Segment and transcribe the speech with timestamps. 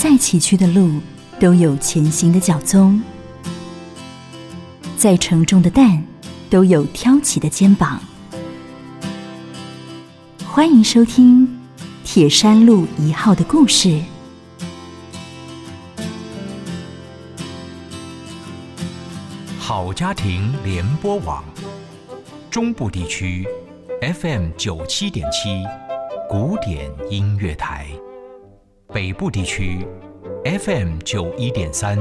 [0.00, 1.00] 再崎岖的路，
[1.40, 3.02] 都有前行的脚踪；
[4.96, 6.04] 再沉重的担，
[6.48, 8.00] 都有挑起的肩膀。
[10.46, 11.44] 欢迎收听
[12.04, 14.00] 《铁山路一号》的故事。
[19.58, 21.42] 好家庭联播网，
[22.48, 23.44] 中部地区
[24.00, 25.64] FM 九七点七，
[26.30, 27.86] 古典音乐台；
[28.90, 29.86] 北部地区
[30.44, 31.98] FM 九一点三，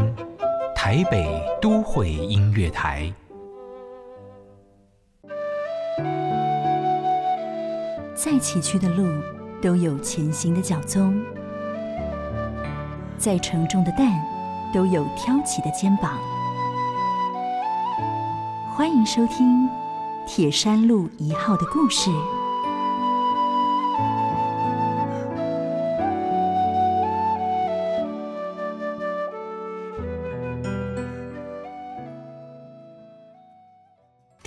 [0.74, 1.28] 台北
[1.62, 3.14] 都会音乐台。
[8.16, 9.06] 再崎岖的路，
[9.62, 11.12] 都有前行的脚踪；
[13.18, 14.14] 再沉重的担，
[14.74, 16.18] 都有挑起的肩膀。
[18.74, 19.66] 欢迎收听
[20.26, 22.10] 《铁山路一号》的故事。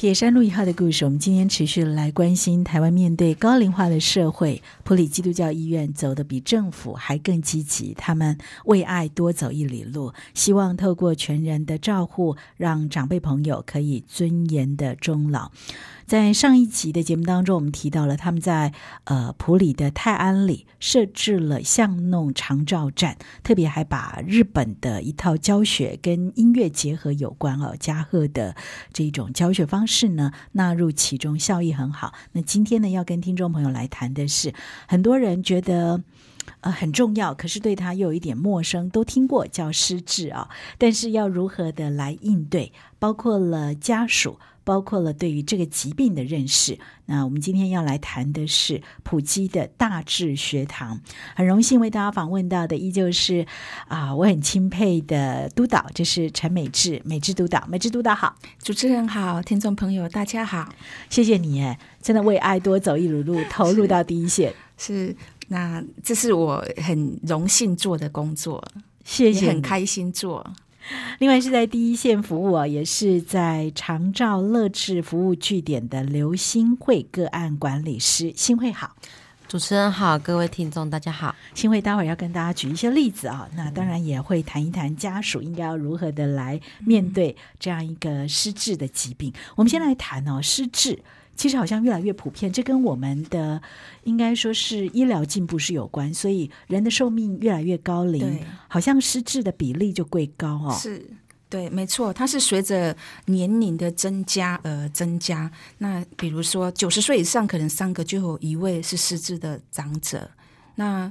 [0.00, 15.52] 铁山路一号的故事，我们今天持续来关心台湾面对高龄化的社会，普里基督教医院走得比政府还更积极，他们为爱多走一里路，希望透过全人的照护，让长辈朋友可以尊严的终老。
[16.06, 18.72] 在上一集的节目当中，我们提到了他们在
[19.04, 28.56] 呃普里的泰安里设置了巷弄长照站，特别还把日本的一套教学跟音乐结合有关哦，加贺的
[28.92, 32.14] 这种教学方式是呢纳入其中，效益很好。
[32.32, 34.54] 那今天呢要跟听众朋友来谈的是，
[34.86, 36.02] 很多人觉得
[36.60, 44.38] 呃很重要，可是对他又有一点陌生，都听过叫失智啊，但是要如何的来应对，包括了家属。
[44.64, 46.78] 包括了对于这个疾病的认识。
[47.06, 51.00] 那我们今天要来谈的是普基的大智学堂。
[51.34, 53.46] 很荣幸为大家访问到的依旧是
[53.88, 60.72] 啊，我很钦佩的督导，就是陈美智，美智督导，美智督导好，主持人好，听众朋友大家好，
[61.08, 64.54] 谢谢你哎，真的为爱多走一里路， 投入到第一线。
[64.78, 65.14] 是，
[65.48, 68.64] 那这是我很荣幸做的工作，
[69.04, 70.48] 谢谢，很开心做。
[71.18, 78.96] 另外是在第一线服务啊，也是在长照乐智服务据点的刘新慧个案管理师，新慧好，
[79.46, 89.32] 主持人好，各位听众大家好，新慧待会儿要跟大家举一些例子啊，那当然也会谈一谈家属应该要如何的来面对这样一个失智的疾病。
[89.56, 90.98] 我们先来谈哦，失智。
[91.40, 93.62] 其实好像越来越普遍，这跟我们的
[94.04, 100.76] 应该说是医疗进步是有关，所以人的寿命越来越高龄，好像失智的比例就贵高哦。
[100.78, 101.02] 是，
[101.48, 105.50] 对，没错，它是随着年龄的增加而增加。
[105.78, 110.30] 那比如说九十岁以上，可能三个就有一位是失智的长者。
[110.74, 111.10] 那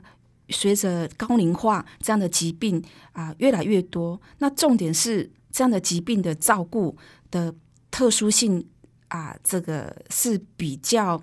[0.49, 2.79] 随着高龄化这样的疾病
[3.13, 6.95] 啊越来越多，那重点是这样的疾病的照顾
[7.31, 7.55] 的
[7.89, 8.63] 特殊性。
[9.09, 11.21] 啊，这个是比较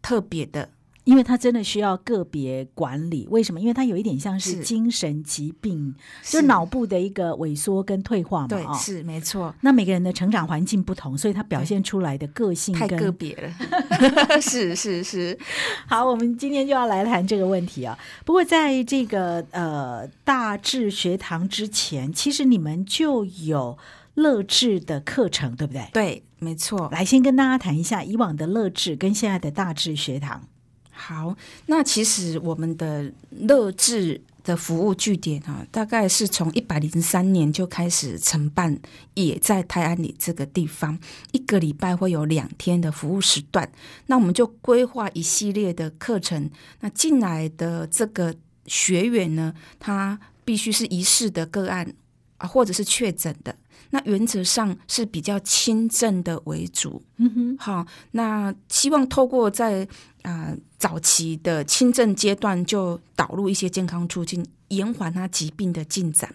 [0.00, 0.68] 特别的，
[1.04, 3.26] 因为它真的需要个别管理。
[3.30, 3.60] 为什么？
[3.60, 8.48] 因为它有一点像是精神疾病，就脑部的一个萎缩跟退化嘛。
[8.48, 9.54] 对，是没错。
[9.62, 13.50] 那每个人的成长环境不同，所以他表现出来的个性太个别了。
[14.40, 15.38] 是是是。
[15.86, 17.98] 好，我们今天就要来谈这个问题啊。
[18.24, 23.78] 不过在这个呃大智学堂之前，其实你们就有。
[24.14, 25.88] 乐智的课程对不对？
[25.92, 26.88] 对，没错。
[26.92, 30.42] 来，先跟大家谈一下以往的乐智跟现在的大智学堂。
[30.90, 31.36] 好，
[31.66, 38.78] 那其实我们的乐智的服务据点啊，大概是从一百零三年就开始承办，
[39.14, 40.96] 也在泰安里这个地方，
[41.32, 43.68] 一个礼拜会有两天的服务时段。
[44.06, 46.48] 那我们就规划一系列的课程。
[46.80, 48.32] 那进来的这个
[48.66, 51.92] 学员呢，他必须是疑似的个案
[52.38, 53.56] 啊，或者是确诊的。
[53.90, 59.86] 那原则上是比较轻症的为主，嗯哼，好，那希望透过在
[60.22, 66.34] 啊早期的轻症阶段就导入一些健康促进，延缓他疾病的进展，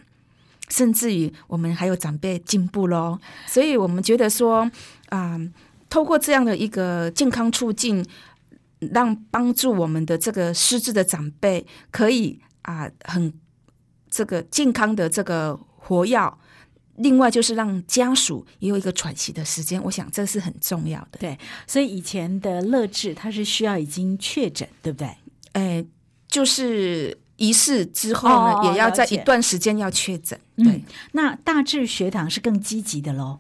[0.70, 4.70] 甚至于我们还有长辈进步喽，所以我们觉得说
[5.10, 5.38] 啊，
[5.90, 8.06] 透过这样的一个健康促进，
[8.80, 13.34] 让帮助我们的这个失智的长辈可以啊很
[14.10, 16.40] 这个健康的这个活药。
[17.00, 21.20] 另外就是让家属也有一个喘息的时间，我想这是很重要的。
[21.20, 25.10] 对，所以以前的乐智他是需要已经确诊，对不对？
[25.54, 25.84] 哎，
[26.28, 30.40] 就是仪式之后呢，也要在一段时间要确诊。
[30.58, 33.40] 对，那大智学堂是更积极的喽。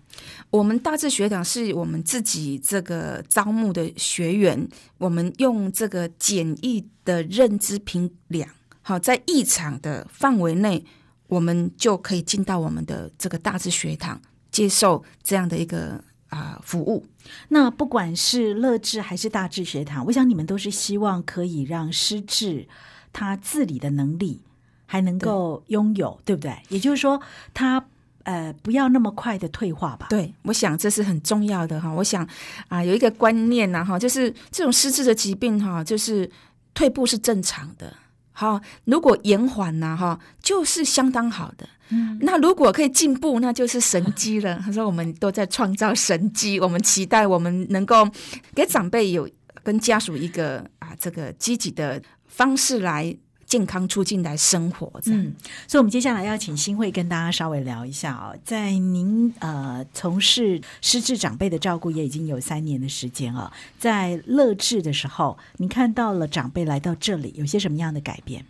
[0.49, 4.67] 我们大智学堂是我们自己这个招募的学员，
[4.97, 8.49] 我们用这个简易的认知评量。
[8.81, 10.83] 好，在异常的范围内，
[11.29, 14.19] 我们就可以进到我们的这个大智学堂，
[14.51, 17.05] 接受这样的一个啊、服务。
[17.47, 22.67] 那不管是乐智还是大智学堂，我想你们都是希望可以让失智
[23.13, 24.41] 他自理的能力
[24.85, 26.57] 还能够拥有，对不对？
[26.69, 27.21] 也就是说，
[27.53, 27.85] 他
[28.23, 30.07] 呃不要那么快的退化吧？
[30.09, 31.93] 对，我想这是很重要的哈。
[31.93, 32.27] 我想
[32.67, 36.29] 啊、有一个观念呐、哈，就是这种失智的疾病哈，就是
[36.73, 37.93] 退步是正常的。
[38.39, 41.67] 好，如果延缓呐，哈，就是相当好的。
[41.89, 44.57] 嗯，那如果可以进步，那就是神机了。
[44.63, 48.07] 他说，我们都在创造神机，我们期待我们能够
[48.55, 49.29] 给长辈有
[49.61, 53.13] 跟家属一个啊这个积极的方式来
[53.49, 54.89] 健康促进来生活。
[55.01, 55.35] 这样，嗯，
[55.67, 68.45] 所以，我们接下来要请新会跟大家稍微聊一下哦，在您呃从事失智长辈的照顾也已经有三年的时间了，在乐智的时候，你看到了长辈来到这里有些什么样的改变？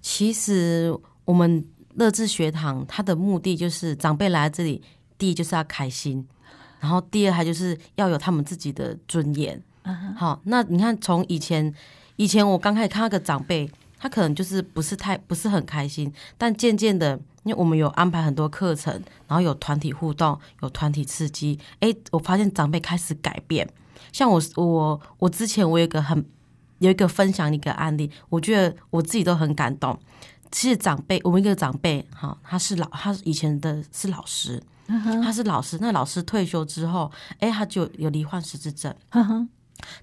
[0.00, 1.64] 其实我们
[1.94, 4.80] 乐智学堂它的目的就是长辈来这里，
[5.18, 6.24] 第一就是要开心，
[6.78, 9.60] 然后第二还就是要有他们自己的尊严。
[10.16, 11.74] 好，那你看从以前
[12.16, 13.68] 以前我刚开始看那个长辈，
[13.98, 18.92] 他可能就是不是太不是很开心，但渐渐的，因为我们有安排很多课程，
[19.26, 23.68] 然后有团体互动，有团体刺激，哎，我发现长辈开始改变。
[24.12, 26.24] 像我我我之前我有一个很
[26.78, 29.98] 有一个分享一个案例，我觉得我自己都很感动。
[30.50, 34.62] 其实长辈，我们一个长辈，哈，他是老，他以前的是老师，
[35.22, 35.76] 他是老师。
[35.80, 38.94] 那老师退休之后，哎，他就有罹患失智症。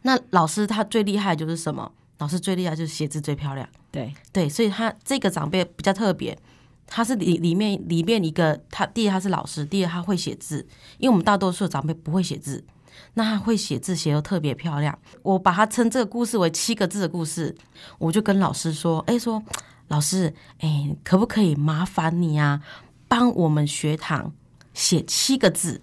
[0.03, 1.91] 那老师他最厉害就是什么？
[2.19, 3.67] 老师最厉害就是写字最漂亮。
[3.95, 6.37] 对，对，所以他这个长辈比较特别，
[6.85, 12.61] 他是里里面里面一个，他第一他是老师，第二他会写字，因为我们大多数的长辈不会写字，
[13.13, 14.99] 那他会写字，写得特别漂亮。
[15.23, 17.55] 我把他称这个故事为七个字的故事，
[17.97, 19.41] 我就跟老师说，哎，说
[19.87, 22.61] 老师，哎，可不可以麻烦你啊，
[23.07, 24.33] 帮我们学堂
[24.73, 25.81] 写七个字？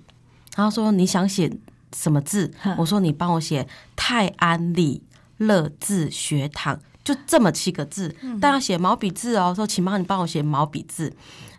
[0.52, 1.50] 他说你想写
[1.96, 2.52] 什么字？
[2.76, 3.66] 我说你帮我写
[3.96, 5.02] 泰安里
[5.38, 9.52] 乐字学堂，就这么七个字，但要写毛笔字哦。
[9.54, 11.12] 说请帮你帮我写毛笔字。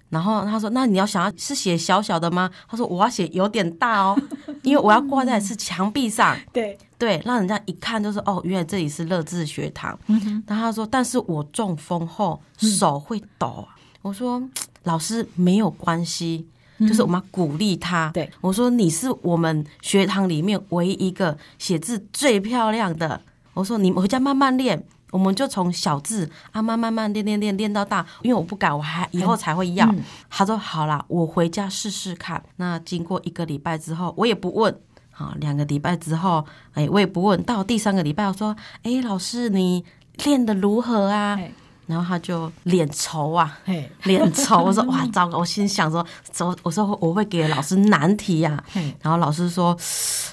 [0.10, 4.16] 然后他说：“那你要想要是写小小的吗？”他说：“我要写有点大哦，
[4.62, 9.98] 因为我要挂在是墙壁上，对，对，让人家一看就是哦，原来这里是乐智学堂。
[10.46, 13.74] 然后他说：“但是我中风后手会抖啊。
[14.04, 14.40] 我说
[14.86, 16.46] ：“老师没有关系，
[16.82, 18.12] 就是我们要鼓励他。
[18.14, 23.20] 对，我说你是我们学堂里面唯一一个写字最漂亮的。
[23.56, 29.86] 我说你回家慢慢练，我们就从小字啊慢慢慢练练练练到大，因为我不敢，我还以后才会要。
[29.92, 32.44] 嗯他说好啦，我回家试试看。
[32.56, 34.76] 那经过一个礼拜之后，我也不问。
[35.12, 36.44] 好，两个礼拜之后，
[36.74, 37.42] 哎，我也不问。
[37.44, 39.86] 到第三个礼拜，我说，哎，老师你
[40.24, 41.40] 练得如何啊？
[41.86, 44.64] 然后他就脸愁啊，嘿，脸愁。
[44.64, 45.38] 我说 哇，糟糕！
[45.40, 49.78] 我心想说，走，我说我会给老师难题呀、嘿然后老师说，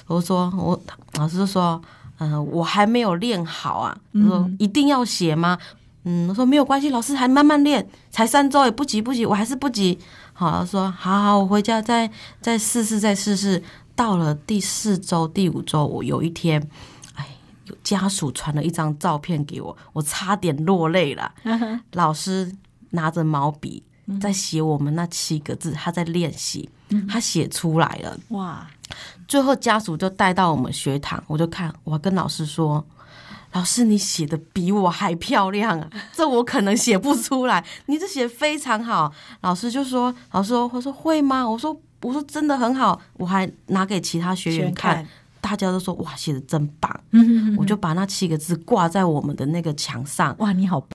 [0.07, 0.81] 我说我
[1.15, 1.79] 老师就说，
[2.21, 3.97] 嗯、我还没有练好啊。
[4.13, 5.57] 他说一定要写吗？
[6.03, 9.97] 嗯，我说没有关系，老师还慢慢练，才三周也不急不急，我还是不急。
[10.33, 12.09] 好，他说好好，我回家再
[12.39, 13.61] 再试试再试试。
[13.95, 16.59] 到了第四周、第五周，我有一天，
[17.13, 17.27] 哎，
[17.65, 21.31] 有家属传了一张照片给我，我差点落泪了。
[21.93, 22.51] 老师
[22.91, 23.83] 拿着毛笔
[24.19, 26.67] 在写我们那七个字，他在练习，
[27.07, 28.17] 他写出来了。
[28.29, 28.67] 哇，
[29.31, 32.85] 最后家属就带到我们学堂，我就看，我跟老师说
[33.53, 35.89] ：“老师，你写的比我还漂亮啊！
[36.11, 39.09] 这我可能写不出来，你这写得非常好。”
[39.39, 41.73] 老师就说：“老师说，我说会吗？”我说
[42.03, 45.07] ：“我说真的很好。”我还拿给其他学员看，
[45.39, 50.35] 大家都说：“哇，写的真棒！”嗯我就把那七个字挂在我们的那个墙上。
[50.39, 50.85] 哇，你好。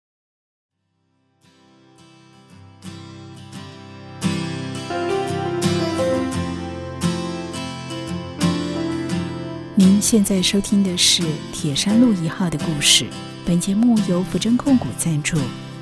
[10.00, 11.22] 现在收听的是
[11.52, 13.06] 铁山路一号的故事。
[13.44, 15.36] 本节目由福珍控股赞助，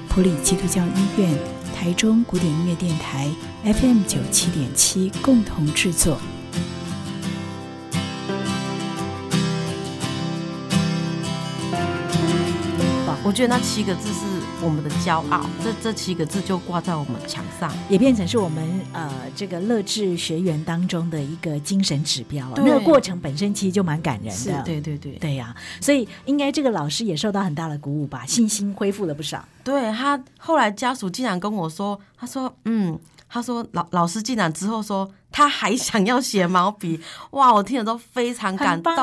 [0.08, 1.36] 普里基督教医院、
[1.74, 3.28] 台中古典音乐电台
[3.64, 6.18] FM 九七点七共同制作。
[13.22, 14.20] 我觉得那七个字是
[14.64, 17.70] 我们的骄傲，这这七个字就挂在我们墙上。
[17.90, 22.54] 也变成是我们呃这个乐智学员当中的一个精神指标了。
[22.56, 29.46] 对那个过程本身其实就蛮感人的，对对对对呀、所以应该这个老师也受到很大的鼓舞吧，信心恢复了不少。
[29.62, 37.00] 对他后来家属竟然跟我说，他说嗯，他说老老师竟然之后说他还想要写毛笔，
[37.32, 37.52] 哇！
[37.52, 38.94] 我听了都非常感动。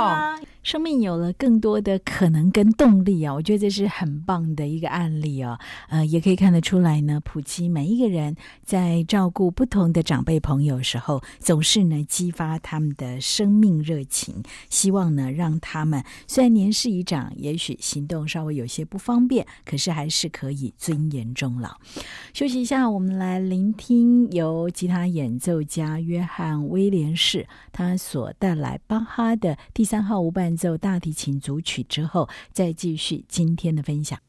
[0.63, 5.57] 生命有了更多的可能跟动力啊，我觉得这是很棒的一个案例哦。
[5.89, 14.35] 呃，也可以看得出来呢，普吉每一个人在照顾不同的长辈朋友时候，总是呢激发他们的生命热情，
[14.69, 21.75] 希望呢让他们虽然年事已长，也许行动稍微有些不方便，可是还是可以尊严终老。
[22.33, 30.51] 休息一下，我们来聆听由吉他演奏家约翰威廉士他所带来巴哈的第三号无伴。
[30.55, 34.19] 奏大提琴组曲之后，再继续今天的分享。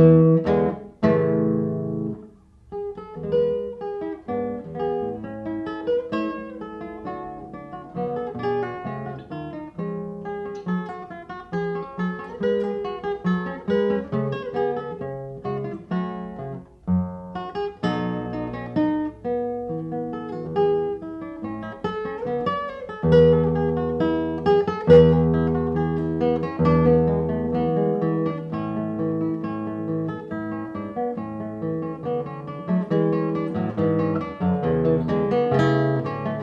[0.00, 0.49] Música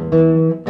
[0.09, 0.66] 今今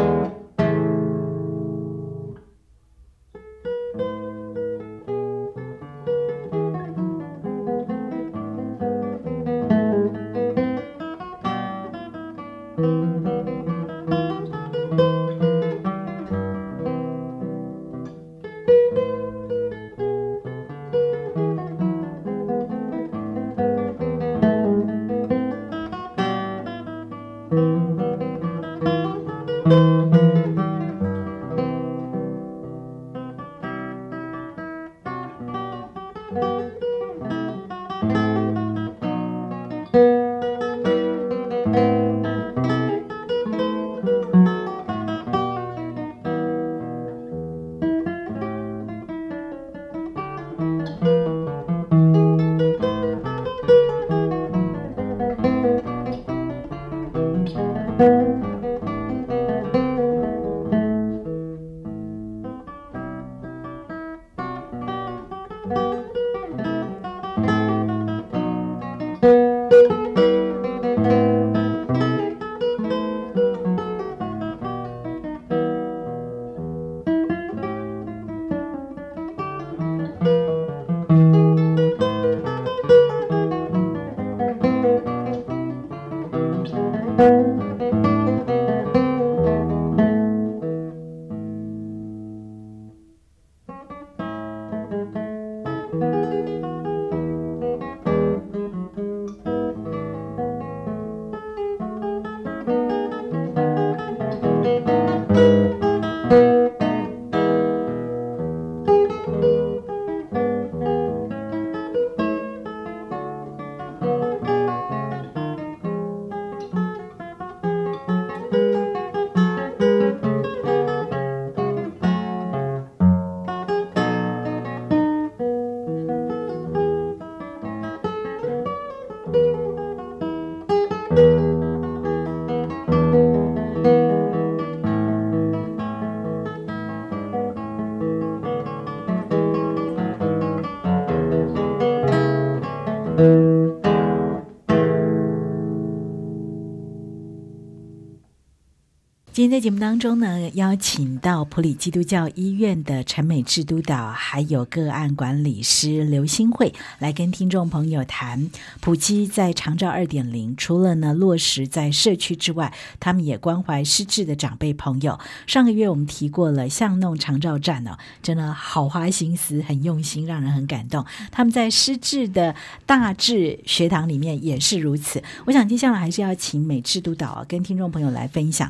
[149.48, 158.50] 天在节目当中呢，邀请到普里基督教医院的陈美智督导，还有个案管理师刘新慧，来跟听众朋友谈
[158.82, 165.18] 普基在长照二点零，除了呢落实在社区之外，他们也关怀失智的长辈朋友。
[165.46, 171.06] 上个月我们提过了巷弄长照站哦，真的好花心思，很用心，让人很感动。
[171.32, 172.54] 他们在失智的
[172.86, 175.24] 大智学堂里面也是如此。
[175.46, 178.70] 我想接下来还是要请美智督导，跟听众朋友来分享。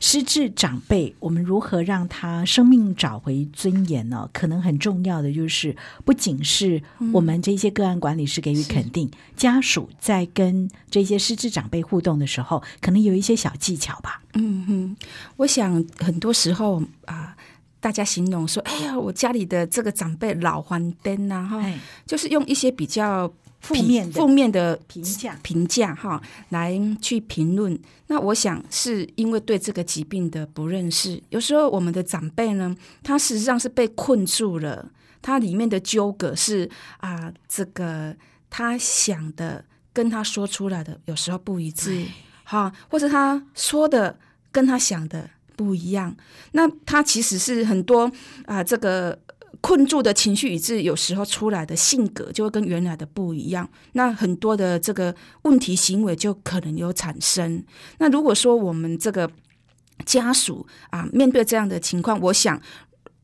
[0.00, 4.28] 失智长辈，我们如何让他生命找回尊严呢？
[4.32, 5.74] 可能很重要的就是，
[6.04, 14.22] 不仅是我们这些个案管理师给予肯定，家属在跟这些失智长辈互动的时候，可能有一些小技巧吧。
[14.34, 14.96] 嗯哼，
[15.36, 17.34] 我想很多时候啊，
[17.80, 21.72] 大家形容说：“哎呀，我家里的这个长辈老黄灯呐，哈，
[22.04, 23.32] 就是用一些比较。”
[23.66, 27.78] 负面负面的评价评价哈，来去评论。
[28.06, 31.20] 那我想是因为对这个疾病的不认识。
[31.30, 34.88] 有时候我们的长辈呢，他实际上是被困住了，
[35.20, 38.14] 他里面的纠葛是啊，这个
[38.48, 42.06] 他想的跟他说出来的有时候不一致，
[42.44, 44.18] 哈，或者他说的
[44.52, 46.16] 跟他想的不一样。
[46.52, 48.10] 那他其实是很多
[48.46, 49.18] 啊，这个。
[49.60, 57.64] 困住的情绪以致有时候出来的性格就会跟原来的不一样，那很多的这个问题行为就可能有产生。
[57.98, 59.30] 那如果说我们这个
[60.04, 62.60] 家属啊面对这样的情况，我想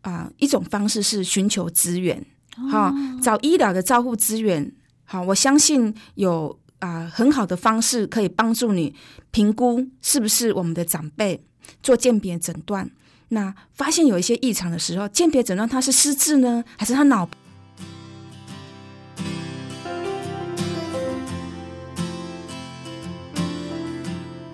[0.01, 2.25] 啊一种方式是寻求资源，
[2.71, 4.73] 哈，找医疗的照护资源。
[5.05, 8.95] 好，我相信有啊很好的方式可以帮助你
[9.31, 11.45] 评估是不是我们的长辈
[11.83, 12.91] 做鉴别诊断。
[13.35, 17.27] 那发现有一些异常的时候，鉴别诊断他是失智呢，还是他脑？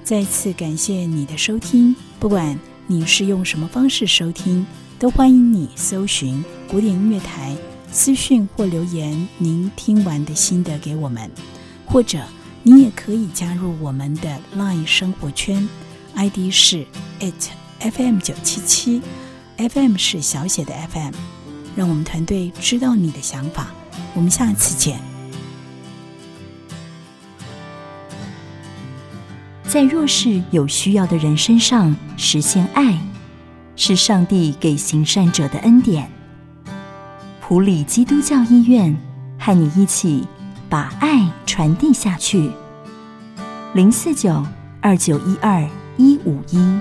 [0.05, 2.57] 再次感谢你的收听，不管
[2.87, 4.65] 你是用什么方式收听，
[4.97, 7.57] 都欢迎你搜寻古典音乐台
[7.91, 11.29] 私讯或留言，您听完的心得给我们，
[11.85, 12.23] 或者
[12.63, 15.69] 你也可以加入我们的 LINE 生活圈
[16.15, 16.87] ，ID 是
[17.19, 17.68] it。
[17.81, 19.01] FM 九七七
[19.57, 21.13] ，FM 是小写的 FM，
[21.77, 23.69] 让我们团队知道你的想法。
[24.15, 24.99] 我们下次见。
[29.63, 32.99] 在弱势有需要的人身上实现爱，
[33.77, 36.11] 是上帝给行善者的恩典。
[37.41, 38.97] 普里基督教医院
[39.39, 40.27] 和你一起
[40.69, 42.51] 把爱传递下去。
[43.75, 44.45] 零四九
[44.81, 45.65] 二九一二
[45.97, 46.81] 一五一。